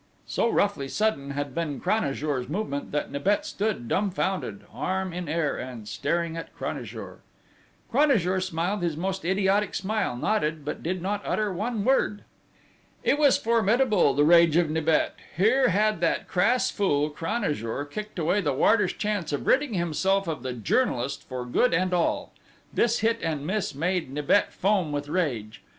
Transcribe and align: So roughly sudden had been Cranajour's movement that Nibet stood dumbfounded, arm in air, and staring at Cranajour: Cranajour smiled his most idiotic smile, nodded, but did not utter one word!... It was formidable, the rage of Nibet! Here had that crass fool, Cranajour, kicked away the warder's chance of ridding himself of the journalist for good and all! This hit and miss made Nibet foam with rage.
So 0.25 0.49
roughly 0.49 0.87
sudden 0.87 1.29
had 1.29 1.53
been 1.53 1.79
Cranajour's 1.79 2.49
movement 2.49 2.91
that 2.91 3.11
Nibet 3.11 3.45
stood 3.45 3.87
dumbfounded, 3.87 4.65
arm 4.73 5.13
in 5.13 5.29
air, 5.29 5.57
and 5.57 5.87
staring 5.87 6.35
at 6.35 6.55
Cranajour: 6.57 7.19
Cranajour 7.91 8.41
smiled 8.41 8.81
his 8.81 8.97
most 8.97 9.23
idiotic 9.23 9.75
smile, 9.75 10.15
nodded, 10.17 10.65
but 10.65 10.81
did 10.81 11.03
not 11.03 11.21
utter 11.23 11.53
one 11.53 11.83
word!... 11.85 12.23
It 13.03 13.19
was 13.19 13.37
formidable, 13.37 14.15
the 14.15 14.23
rage 14.23 14.57
of 14.57 14.71
Nibet! 14.71 15.17
Here 15.37 15.69
had 15.69 16.01
that 16.01 16.27
crass 16.27 16.71
fool, 16.71 17.11
Cranajour, 17.11 17.85
kicked 17.85 18.17
away 18.17 18.41
the 18.41 18.53
warder's 18.53 18.93
chance 18.93 19.31
of 19.31 19.45
ridding 19.45 19.75
himself 19.75 20.27
of 20.27 20.41
the 20.41 20.53
journalist 20.53 21.29
for 21.29 21.45
good 21.45 21.75
and 21.75 21.93
all! 21.93 22.33
This 22.73 23.01
hit 23.01 23.19
and 23.21 23.45
miss 23.45 23.75
made 23.75 24.11
Nibet 24.11 24.51
foam 24.51 24.91
with 24.91 25.07
rage. 25.07 25.61